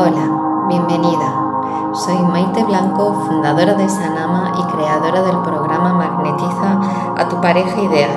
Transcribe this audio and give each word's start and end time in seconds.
Hola, 0.00 0.68
bienvenida. 0.68 1.90
Soy 1.92 2.18
Maite 2.22 2.62
Blanco, 2.62 3.14
fundadora 3.26 3.74
de 3.74 3.88
Sanama 3.88 4.52
y 4.56 4.62
creadora 4.72 5.22
del 5.22 5.38
programa 5.38 5.92
Magnetiza 5.92 6.78
a 7.16 7.28
tu 7.28 7.40
pareja 7.40 7.80
ideal, 7.80 8.16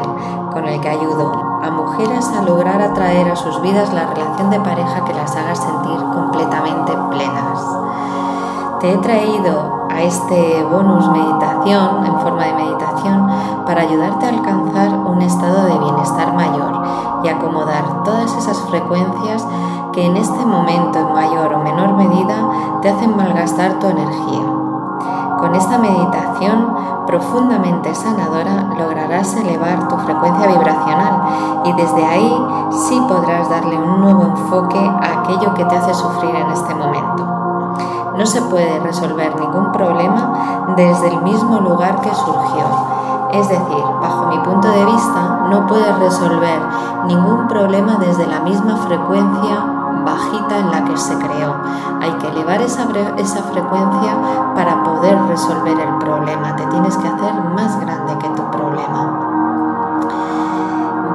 con 0.54 0.67
el 0.67 0.79
que 0.79 0.89
ayudo 0.89 1.31
a 1.63 1.71
mujeres 1.71 2.31
a 2.38 2.44
lograr 2.44 2.79
atraer 2.83 3.31
a 3.31 3.36
sus 3.36 3.59
vidas 3.63 3.91
la 3.96 4.05
relación 4.05 4.52
de 4.52 4.59
pareja 4.59 5.04
que 5.05 5.13
las 5.15 5.36
haga 5.36 5.55
sentir 5.55 5.97
completamente 6.13 6.92
plenas. 7.10 7.65
Te 8.79 8.94
he 8.94 8.98
traído 8.98 9.81
este 10.02 10.63
bonus 10.63 11.08
meditación 11.10 12.06
en 12.06 12.20
forma 12.20 12.44
de 12.46 12.54
meditación 12.54 13.28
para 13.65 13.81
ayudarte 13.81 14.26
a 14.26 14.29
alcanzar 14.29 14.90
un 14.90 15.22
estado 15.22 15.66
de 15.66 15.78
bienestar 15.78 16.34
mayor 16.34 16.81
y 17.23 17.27
acomodar 17.30 18.03
todas 18.03 18.35
esas 18.35 18.59
frecuencias 18.62 19.45
que 19.94 20.05
en 20.05 20.17
este 20.17 20.45
momento 20.45 20.99
en 20.99 21.13
mayor 21.13 21.53
o 21.53 21.59
menor 21.59 21.94
medida 21.94 22.80
te 22.81 22.89
hacen 22.89 23.16
malgastar 23.16 23.80
tu 23.80 23.88
energía. 23.88 24.41
Con 25.39 25.55
esta 25.55 25.77
meditación 25.77 26.75
profundamente 27.08 27.94
sanadora 27.95 28.73
lograrás 28.77 29.36
elevar 29.36 29.88
tu 29.88 29.97
frecuencia 29.97 30.47
vibracional 30.47 31.61
y 31.66 31.73
desde 31.73 32.05
ahí 32.05 32.47
sí 32.72 33.02
podrás 33.08 33.49
darle 33.49 33.77
un 33.77 34.02
nuevo 34.02 34.23
enfoque 34.23 34.80
a 34.80 35.22
aquello 35.22 35.53
que 35.53 35.66
te 35.66 35.75
hace 35.75 35.94
sufrir 35.94 36.36
en 36.36 36.52
este 36.52 36.75
momento. 36.75 37.41
No 38.21 38.27
se 38.27 38.39
puede 38.39 38.80
resolver 38.81 39.35
ningún 39.35 39.71
problema 39.71 40.73
desde 40.77 41.07
el 41.07 41.23
mismo 41.23 41.59
lugar 41.59 42.02
que 42.02 42.13
surgió. 42.13 42.66
Es 43.31 43.49
decir, 43.49 43.84
bajo 43.99 44.27
mi 44.27 44.38
punto 44.38 44.67
de 44.67 44.85
vista, 44.85 45.47
no 45.49 45.66
puedes 45.66 45.97
resolver 45.97 46.61
ningún 47.07 47.47
problema 47.47 47.95
desde 47.95 48.27
la 48.27 48.41
misma 48.41 48.77
frecuencia 48.77 49.66
bajita 50.05 50.59
en 50.59 50.70
la 50.70 50.85
que 50.85 50.97
se 50.97 51.17
creó. 51.17 51.55
Hay 51.99 52.11
que 52.20 52.27
elevar 52.27 52.61
esa, 52.61 52.84
esa 53.17 53.41
frecuencia 53.41 54.16
para 54.53 54.83
poder 54.83 55.17
resolver 55.27 55.80
el 55.80 55.97
problema. 55.97 56.55
Te 56.55 56.67
tienes 56.67 56.95
que 56.97 57.08
hacer 57.08 57.33
más 57.55 57.81
grande 57.81 58.19
que 58.19 58.30
tu 58.30 58.52
problema. 58.52 59.17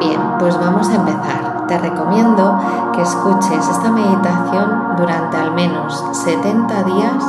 Bien, 0.01 0.21
pues 0.41 0.59
vamos 0.59 0.89
a 0.89 0.95
empezar. 0.97 1.56
Te 1.69 1.77
recomiendo 1.79 2.61
que 2.93 3.03
escuches 3.03 3.69
esta 3.69 3.91
meditación 3.91 4.95
durante 4.97 5.37
al 5.37 5.53
menos 5.53 6.05
70 6.13 6.83
días, 6.85 7.25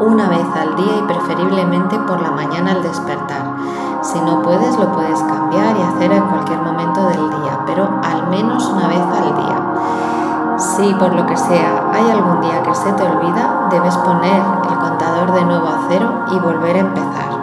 una 0.00 0.28
vez 0.28 0.46
al 0.54 0.76
día 0.76 0.98
y 0.98 1.02
preferiblemente 1.02 1.98
por 1.98 2.20
la 2.22 2.30
mañana 2.30 2.72
al 2.72 2.82
despertar. 2.84 3.42
Si 4.02 4.20
no 4.20 4.40
puedes, 4.42 4.78
lo 4.78 4.92
puedes 4.92 5.20
cambiar 5.22 5.76
y 5.76 5.82
hacer 5.82 6.12
en 6.12 6.22
cualquier 6.26 6.60
momento 6.60 7.04
del 7.06 7.30
día, 7.30 7.58
pero 7.66 7.88
al 8.04 8.28
menos 8.28 8.64
una 8.68 8.86
vez 8.86 9.00
al 9.00 9.34
día. 9.34 10.58
Si 10.58 10.94
por 10.94 11.12
lo 11.14 11.26
que 11.26 11.36
sea 11.36 11.90
hay 11.92 12.08
algún 12.08 12.40
día 12.40 12.62
que 12.62 12.74
se 12.76 12.92
te 12.92 13.02
olvida, 13.02 13.66
debes 13.68 13.96
poner 13.96 14.42
el 14.70 14.78
contador 14.78 15.32
de 15.32 15.44
nuevo 15.44 15.66
a 15.66 15.86
cero 15.88 16.26
y 16.30 16.38
volver 16.38 16.76
a 16.76 16.80
empezar. 16.80 17.41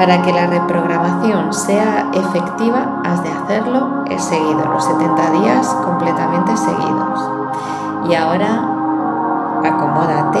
Para 0.00 0.22
que 0.22 0.32
la 0.32 0.46
reprogramación 0.46 1.52
sea 1.52 2.08
efectiva, 2.14 3.02
has 3.04 3.22
de 3.22 3.30
hacerlo 3.30 4.02
seguido, 4.16 4.64
los 4.72 4.82
70 4.82 5.30
días 5.32 5.66
completamente 5.84 6.56
seguidos. 6.56 7.30
Y 8.08 8.14
ahora 8.14 8.64
acomódate, 9.62 10.40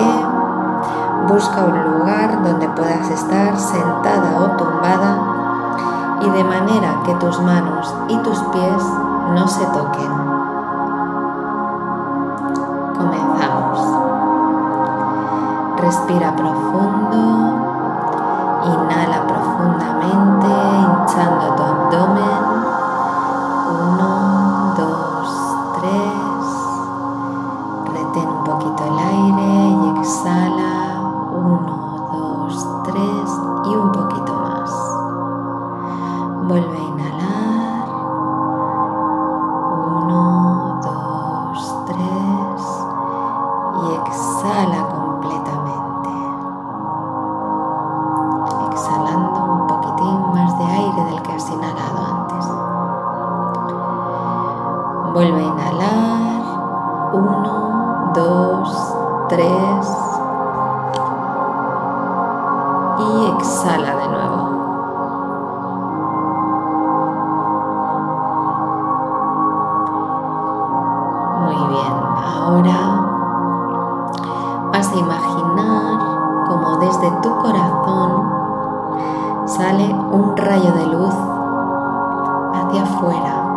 busca 1.28 1.62
un 1.66 1.92
lugar 1.92 2.42
donde 2.42 2.70
puedas 2.70 3.10
estar 3.10 3.58
sentada 3.58 4.40
o 4.40 4.56
tumbada 4.56 5.18
y 6.22 6.30
de 6.30 6.44
manera 6.44 7.02
que 7.04 7.14
tus 7.16 7.38
manos 7.42 7.94
y 8.08 8.16
tus 8.16 8.38
pies 8.44 8.82
no 9.34 9.46
se 9.46 9.66
toquen. 9.66 10.40
Respira 15.82 16.36
profundo, 16.36 17.49
hinchando 21.20 21.54
tu 21.56 22.39
Y 62.98 63.26
exhala 63.26 63.96
de 63.96 64.08
nuevo. 64.08 64.36
Muy 71.40 71.56
bien, 71.68 71.94
ahora 72.36 72.80
vas 74.72 74.92
a 74.92 74.96
imaginar 74.96 75.98
como 76.48 76.76
desde 76.76 77.10
tu 77.22 77.36
corazón 77.38 78.10
sale 79.46 79.92
un 80.12 80.36
rayo 80.36 80.72
de 80.72 80.86
luz 80.86 81.14
hacia 82.54 82.82
afuera 82.82 83.50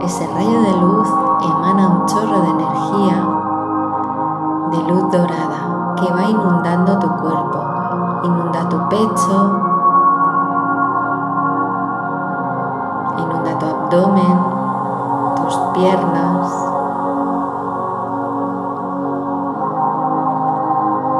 ese 0.00 0.26
rayo 0.34 0.62
de 0.62 0.72
luz 0.78 1.08
emana 1.44 1.88
un 1.88 2.06
chorro 2.06 2.40
de 2.40 2.50
energía 2.50 3.31
de 4.72 4.82
luz 4.84 5.10
dorada 5.10 5.94
que 5.96 6.12
va 6.12 6.22
inundando 6.24 6.98
tu 6.98 7.08
cuerpo, 7.16 7.58
inunda 8.24 8.68
tu 8.68 8.88
pecho, 8.88 9.60
inunda 13.18 13.58
tu 13.58 13.66
abdomen, 13.66 14.38
tus 15.36 15.56
piernas, 15.74 16.48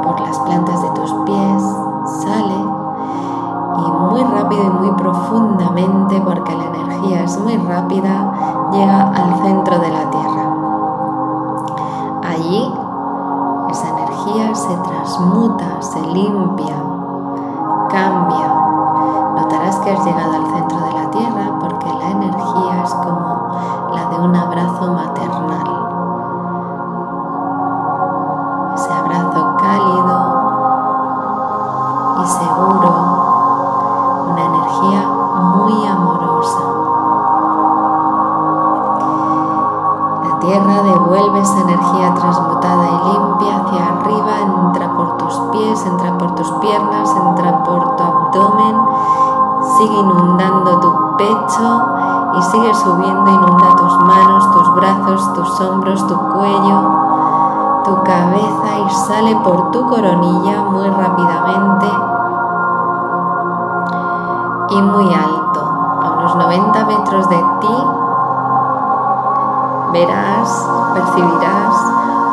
por 0.03 0.19
las 0.19 0.39
plantas 0.39 0.81
de 0.81 0.89
tus 0.89 1.13
pies, 1.25 1.63
sale. 2.23 2.65
Y 3.75 3.91
muy 3.91 4.23
rápido 4.23 4.63
y 4.63 4.69
muy 4.69 4.91
profundamente 4.91 6.21
porque 6.21 6.55
la 6.55 6.65
energía 6.65 7.23
es 7.23 7.39
muy 7.39 7.57
rápida 7.57 8.31
llega 8.71 9.01
al 9.09 9.35
centro 9.43 9.79
de 9.79 9.89
la 9.89 10.09
Tierra. 10.09 10.45
Allí 12.23 12.82
se 14.55 14.75
transmuta, 14.77 15.81
se 15.81 16.01
limpia, 16.01 16.75
cambia. 17.89 18.47
Notarás 19.35 19.77
que 19.79 19.91
has 19.91 20.05
llegado 20.05 20.33
al 20.33 20.45
centro 20.45 20.79
de 20.79 20.93
la 20.93 21.09
Tierra 21.09 21.59
porque 21.59 21.87
la 21.87 22.11
energía 22.11 22.83
es 22.83 22.93
como 22.93 23.47
la 23.93 24.09
de 24.09 24.19
un 24.21 24.35
abrazo 24.35 24.93
maternal. 24.93 25.62
Tierra 40.43 40.83
devuelve 40.83 41.39
esa 41.39 41.61
energía 41.61 42.13
transmutada 42.15 42.85
y 42.85 43.13
limpia 43.13 43.57
hacia 43.57 43.87
arriba, 43.87 44.31
entra 44.41 44.93
por 44.93 45.17
tus 45.17 45.33
pies, 45.51 45.85
entra 45.85 46.17
por 46.17 46.35
tus 46.35 46.51
piernas, 46.53 47.15
entra 47.15 47.63
por 47.63 47.95
tu 47.95 48.03
abdomen, 48.03 48.75
sigue 49.77 49.99
inundando 49.99 50.79
tu 50.81 51.17
pecho 51.17 51.81
y 52.37 52.41
sigue 52.41 52.73
subiendo, 52.73 53.31
inunda 53.31 53.75
tus 53.77 53.97
manos, 53.99 54.51
tus 54.51 54.75
brazos, 54.75 55.33
tus 55.33 55.61
hombros, 55.61 56.05
tu 56.07 56.17
cuello, 56.17 56.79
tu 57.85 58.03
cabeza 58.03 58.79
y 58.85 58.89
sale 58.89 59.35
por 59.37 59.71
tu 59.71 59.87
coronilla 59.87 60.63
muy 60.63 60.89
rápidamente 60.89 61.87
y 64.69 64.81
muy 64.81 65.13
alto, 65.13 65.61
a 66.03 66.15
unos 66.17 66.35
90 66.35 66.85
metros 66.85 67.29
de 67.29 67.37
ti 67.61 68.02
verás, 69.93 70.67
percibirás 70.93 71.75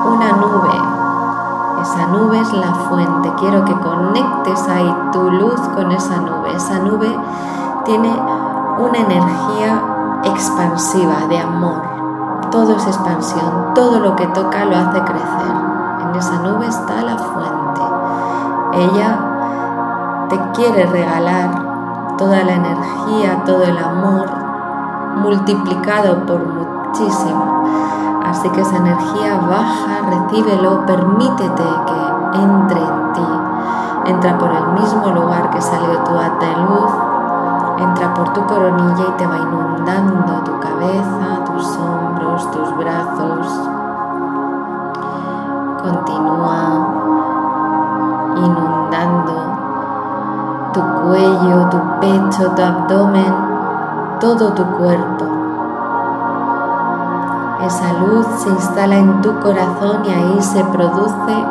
una 0.07 0.33
nube. 0.33 1.83
Esa 1.83 2.07
nube 2.09 2.41
es 2.41 2.53
la 2.53 2.75
fuente. 2.75 3.33
Quiero 3.39 3.65
que 3.65 3.79
conectes 3.79 4.69
ahí 4.69 4.95
tu 5.13 5.31
luz 5.31 5.61
con 5.75 5.93
esa 5.93 6.17
nube. 6.17 6.53
Esa 6.57 6.79
nube 6.79 7.17
tiene 7.85 8.11
una 8.79 8.99
energía 8.99 9.83
expansiva 10.25 11.27
de 11.29 11.39
amor. 11.39 11.89
todo 12.51 12.75
es 12.75 12.85
expansión, 12.85 13.75
todo 13.75 14.01
lo 14.01 14.17
que 14.17 14.27
toca 14.29 14.65
lo 14.65 14.77
hace 14.77 15.01
crecer. 15.03 15.55
En 16.03 16.17
esa 16.17 16.39
nube 16.39 16.67
está 16.67 17.01
la 17.03 17.17
fuente. 17.17 17.81
Ella 18.73 20.27
te 20.29 20.41
quiere 20.55 20.87
regalar 20.87 22.17
toda 22.17 22.43
la 22.43 22.55
energía, 22.55 23.45
todo 23.45 23.63
el 23.63 23.79
amor, 23.79 24.29
multiplicado 25.17 26.27
por 26.27 26.41
Así 28.27 28.49
que 28.51 28.61
esa 28.61 28.77
energía 28.77 29.41
baja, 29.49 30.03
recíbelo, 30.11 30.85
permítete 30.85 31.63
que 31.87 32.39
entre 32.39 32.81
en 32.81 33.13
ti. 33.15 33.27
Entra 34.07 34.37
por 34.39 34.51
el 34.51 34.67
mismo 34.81 35.09
lugar 35.09 35.51
que 35.51 35.61
salió 35.63 35.99
tu 36.05 36.13
haz 36.19 36.39
de 36.39 36.57
luz, 36.57 36.91
entra 37.79 38.13
por 38.13 38.33
tu 38.35 38.45
coronilla 38.45 39.05
y 39.09 39.13
te 39.13 39.27
va 39.27 39.37
inundando 39.37 40.43
tu 40.45 40.61
cabeza, 40.61 41.45
tus 41.47 41.77
hombros, 41.79 42.51
tus 42.51 42.77
brazos. 42.77 43.69
Continúa 45.83 46.87
inundando 48.37 49.61
tu 50.75 50.81
cuello, 50.81 51.69
tu 51.71 51.79
pecho, 52.01 52.51
tu 52.53 52.63
abdomen, 52.63 53.35
todo 54.21 54.53
tu 54.53 54.65
cuerpo. 54.77 55.30
Esa 57.65 57.93
luz 57.93 58.27
se 58.39 58.49
instala 58.49 58.97
en 58.97 59.21
tu 59.21 59.39
corazón 59.41 60.05
y 60.05 60.11
ahí 60.11 60.43
se 60.43 60.65
produce 60.65 61.45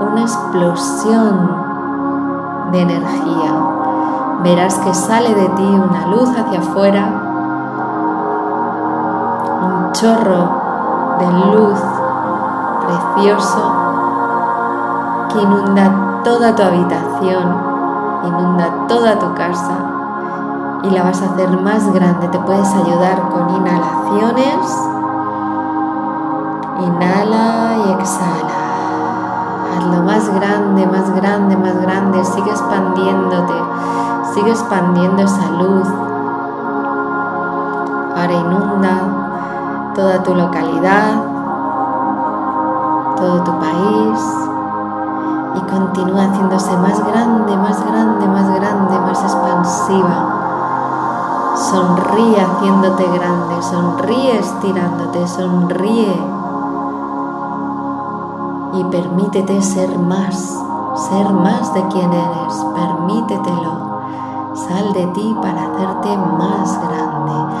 una 0.00 0.20
explosión 0.20 1.68
de 2.70 2.82
energía. 2.82 3.52
Verás 4.42 4.78
que 4.78 4.92
sale 4.94 5.34
de 5.34 5.48
ti 5.48 5.62
una 5.62 6.06
luz 6.08 6.30
hacia 6.30 6.60
afuera, 6.60 7.06
un 9.62 9.92
chorro 9.92 10.50
de 11.18 11.26
luz 11.56 11.80
precioso 12.86 13.72
que 15.32 15.42
inunda 15.42 16.20
toda 16.24 16.54
tu 16.54 16.62
habitación, 16.62 17.56
inunda 18.24 18.86
toda 18.86 19.18
tu 19.18 19.34
casa 19.34 19.72
y 20.82 20.90
la 20.90 21.02
vas 21.02 21.20
a 21.22 21.26
hacer 21.26 21.50
más 21.60 21.92
grande. 21.92 22.28
Te 22.28 22.38
puedes 22.38 22.68
ayudar 22.74 23.28
con 23.30 23.48
inhalaciones. 23.56 24.97
Inhala 26.80 27.76
y 27.76 27.90
exhala. 27.90 28.56
Hazlo 29.76 30.02
más 30.04 30.32
grande, 30.32 30.86
más 30.86 31.12
grande, 31.12 31.56
más 31.56 31.76
grande, 31.82 32.24
sigue 32.24 32.50
expandiéndote, 32.50 33.54
sigue 34.32 34.50
expandiendo 34.50 35.22
esa 35.22 35.50
luz. 35.50 35.88
Ahora 38.16 38.32
inunda 38.32 39.92
toda 39.96 40.22
tu 40.22 40.36
localidad, 40.36 41.14
todo 43.16 43.42
tu 43.42 43.58
país. 43.58 44.34
Y 45.56 45.60
continúa 45.62 46.26
haciéndose 46.26 46.76
más 46.76 47.04
grande, 47.04 47.56
más 47.56 47.84
grande, 47.84 48.28
más 48.28 48.54
grande, 48.54 49.00
más 49.00 49.20
expansiva. 49.24 51.54
Sonríe 51.56 52.40
haciéndote 52.40 53.04
grande, 53.08 53.62
sonríe 53.62 54.38
estirándote, 54.38 55.26
sonríe 55.26 56.37
y 58.78 58.84
permítete 58.84 59.60
ser 59.60 59.98
más, 59.98 60.36
ser 60.94 61.28
más 61.30 61.74
de 61.74 61.82
quien 61.88 62.12
eres, 62.12 62.64
permítetelo. 62.74 63.88
Sal 64.54 64.92
de 64.92 65.06
ti 65.08 65.36
para 65.40 65.62
hacerte 65.62 66.16
más 66.16 66.80
grande, 66.80 67.54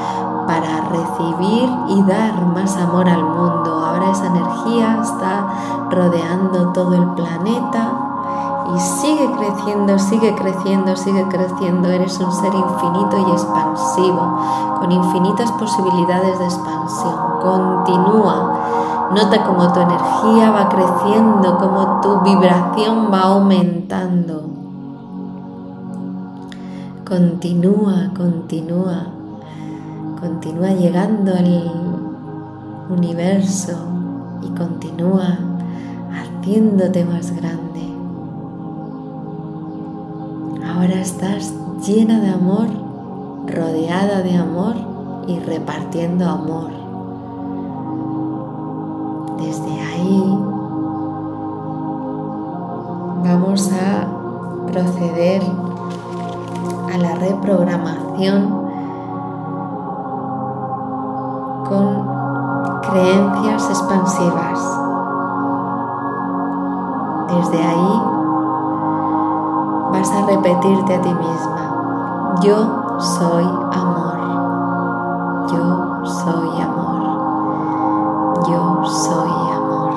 para 0.46 0.80
recibir 0.90 1.70
y 1.88 2.02
dar 2.02 2.46
más 2.46 2.76
amor 2.76 3.08
al 3.08 3.24
mundo. 3.24 3.84
Ahora 3.84 4.10
esa 4.10 4.26
energía 4.26 4.98
está 5.02 5.46
rodeando 5.90 6.68
todo 6.72 6.94
el 6.94 7.06
planeta 7.14 7.92
y 8.74 8.78
sigue 8.78 9.30
creciendo, 9.32 9.98
sigue 9.98 10.34
creciendo, 10.34 10.96
sigue 10.96 11.26
creciendo. 11.28 11.88
Eres 11.88 12.18
un 12.20 12.32
ser 12.32 12.54
infinito 12.54 13.18
y 13.26 13.32
expansivo, 13.32 14.38
con 14.78 14.92
infinitas 14.92 15.50
posibilidades 15.52 16.38
de 16.38 16.44
expansión. 16.44 17.14
Continúa 17.40 18.58
Nota 19.14 19.42
cómo 19.42 19.72
tu 19.72 19.80
energía 19.80 20.50
va 20.50 20.68
creciendo, 20.68 21.56
cómo 21.58 22.00
tu 22.02 22.20
vibración 22.20 23.10
va 23.10 23.22
aumentando. 23.22 24.42
Continúa, 27.08 28.10
continúa, 28.14 29.06
continúa 30.20 30.68
llegando 30.72 31.32
al 31.34 31.72
universo 32.90 33.78
y 34.42 34.48
continúa 34.50 35.38
haciéndote 36.12 37.06
más 37.06 37.34
grande. 37.34 37.88
Ahora 40.66 41.00
estás 41.00 41.54
llena 41.86 42.20
de 42.20 42.28
amor, 42.28 42.68
rodeada 43.46 44.20
de 44.20 44.36
amor 44.36 44.74
y 45.26 45.38
repartiendo 45.38 46.28
amor. 46.28 46.87
Desde 49.38 49.80
ahí. 49.80 50.44
Vamos 53.24 53.70
a 53.72 54.06
proceder 54.66 55.42
a 56.92 56.98
la 56.98 57.14
reprogramación 57.14 58.68
con 61.68 62.08
creencias 62.82 63.68
expansivas. 63.70 64.58
Desde 67.28 67.62
ahí 67.62 68.02
vas 69.92 70.10
a 70.12 70.26
repetirte 70.26 70.94
a 70.94 71.00
ti 71.00 71.14
misma, 71.14 72.38
yo 72.42 72.98
soy 72.98 73.44
amor, 73.72 74.18
yo 75.50 76.04
soy 76.04 76.60
amor 76.60 76.77
yo 78.50 78.84
soy 78.84 79.30
amor. 79.56 79.90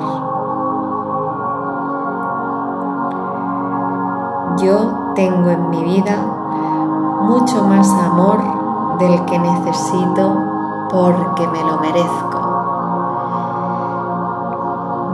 Yo 4.58 5.14
tengo 5.16 5.50
en 5.50 5.70
mi 5.70 5.84
vida 5.84 6.18
mucho 7.22 7.64
más 7.64 7.90
amor 7.92 8.98
del 9.00 9.26
que 9.26 9.40
necesito 9.40 10.36
porque 10.90 11.48
me 11.48 11.64
lo 11.64 11.78
merezco. 11.80 12.40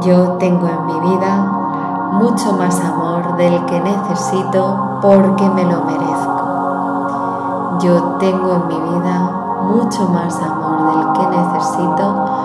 Yo 0.01 0.33
tengo 0.33 0.67
en 0.67 0.85
mi 0.85 0.99
vida 0.99 2.11
mucho 2.13 2.53
más 2.53 2.79
amor 2.79 3.35
del 3.37 3.65
que 3.65 3.79
necesito 3.79 4.99
porque 5.01 5.49
me 5.49 5.63
lo 5.63 5.83
merezco. 5.83 7.77
Yo 7.79 8.01
tengo 8.19 8.53
en 8.53 8.67
mi 8.67 8.79
vida 8.79 9.31
mucho 9.63 10.07
más 10.07 10.41
amor 10.41 10.91
del 10.91 11.13
que 11.13 11.27
necesito 11.37 12.36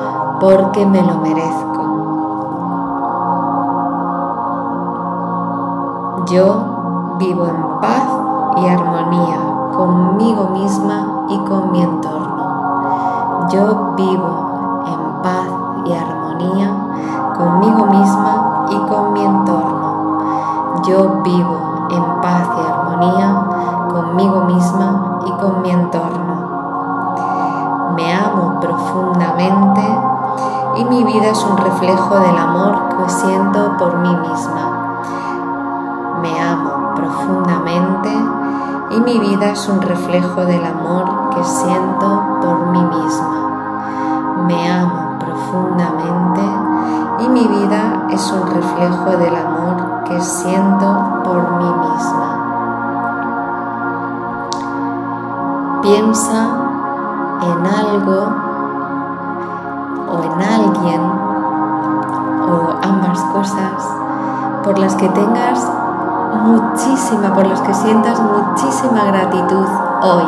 porque 0.42 0.84
me 0.84 1.00
lo 1.00 1.18
merezco. 1.18 1.82
Yo 6.26 7.16
vivo 7.20 7.46
en 7.46 7.80
paz 7.80 8.08
y 8.56 8.66
armonía 8.66 9.38
conmigo 9.72 10.48
misma 10.48 11.26
y 11.28 11.38
con 11.44 11.70
mi 11.70 11.82
entorno. 11.82 13.46
Yo 13.50 13.94
vivo 13.96 14.82
en 14.84 15.22
paz 15.22 15.46
y 15.84 15.92
armonía 15.92 16.74
conmigo 17.38 17.86
misma 17.86 18.66
y 18.68 18.78
con 18.90 19.12
mi 19.12 19.24
entorno. 19.24 20.82
Yo 20.82 21.22
vivo 21.22 21.86
en 21.88 22.20
paz 22.20 22.48
y 22.58 22.66
armonía 22.66 23.46
conmigo 23.92 24.40
misma 24.40 25.20
y 25.24 25.30
con 25.40 25.62
mi 25.62 25.70
entorno. 25.70 26.34
Me 27.94 28.12
amo 28.12 28.58
profundamente 28.60 30.11
y 30.76 30.84
mi 30.84 31.04
vida 31.04 31.28
es 31.30 31.44
un 31.44 31.56
reflejo 31.56 32.18
del 32.18 32.36
amor 32.36 32.96
que 32.96 33.10
siento 33.10 33.76
por 33.78 33.98
mí 33.98 34.14
misma. 34.16 35.00
Me 36.22 36.40
amo 36.40 36.94
profundamente 36.94 38.10
y 38.90 39.00
mi 39.00 39.18
vida 39.18 39.50
es 39.50 39.68
un 39.68 39.80
reflejo 39.80 40.44
del 40.44 40.64
amor 40.64 41.30
que 41.34 41.44
siento 41.44 42.38
por 42.40 42.66
mí 42.68 42.81
por 64.62 64.78
las 64.78 64.94
que 64.94 65.08
tengas 65.08 65.66
muchísima, 66.44 67.32
por 67.34 67.46
las 67.46 67.60
que 67.60 67.74
sientas 67.74 68.20
muchísima 68.20 69.04
gratitud 69.04 69.66
hoy. 70.02 70.26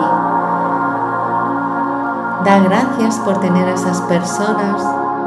Da 2.45 2.59
gracias 2.59 3.19
por 3.21 3.38
tener 3.38 3.69
esas 3.69 4.00
personas, 4.03 4.83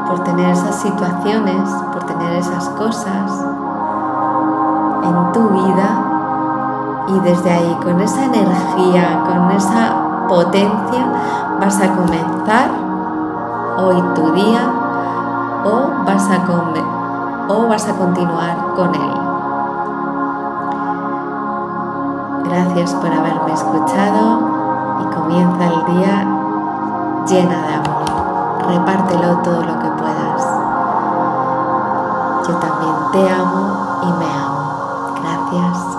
por 0.07 0.19
tener 0.23 0.51
esas 0.51 0.75
situaciones, 0.75 1.69
por 1.91 2.03
tener 2.03 2.33
esas 2.33 2.69
cosas 2.69 3.31
en 5.03 5.31
tu 5.31 5.49
vida 5.49 6.17
y 7.07 7.19
desde 7.21 7.51
ahí 7.51 7.77
con 7.81 7.99
esa 8.01 8.25
energía, 8.25 9.23
con 9.25 9.51
esa 9.51 10.27
potencia 10.27 11.07
vas 11.59 11.81
a 11.81 11.95
comenzar 11.95 12.69
hoy 13.77 14.01
tu 14.13 14.31
día 14.31 14.69
o 15.63 16.05
vas 16.05 16.29
a, 16.29 16.45
o 17.49 17.67
vas 17.67 17.87
a 17.87 17.93
continuar 17.93 18.73
con 18.75 18.93
él. 18.93 19.13
Gracias 22.43 22.93
por 22.93 23.11
haberme 23.11 23.53
escuchado 23.53 24.39
y 25.01 25.15
comienza 25.15 25.65
el 25.65 25.85
día 25.85 26.27
llena 27.27 27.61
de 27.67 27.73
amor. 27.75 28.67
Repártelo 28.67 29.37
todo 29.39 29.63
lo 29.63 29.79
que 29.79 29.89
puedas. 29.89 30.47
Yo 32.47 32.55
también 32.55 32.95
te 33.11 33.29
amo 33.29 33.99
y 34.03 34.11
me 34.13 34.25
amo. 34.25 35.13
Gracias. 35.21 35.96